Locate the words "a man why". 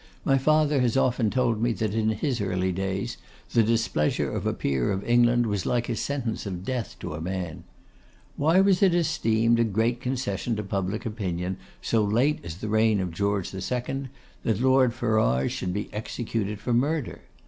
7.13-8.57